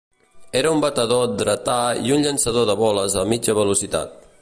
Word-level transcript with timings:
Era 0.61 0.71
un 0.77 0.79
batedor 0.85 1.27
dretà 1.43 1.77
i 2.07 2.17
un 2.17 2.27
llançador 2.27 2.69
de 2.73 2.79
boles 2.83 3.23
a 3.25 3.31
mitja 3.35 3.61
velocitat. 3.65 4.23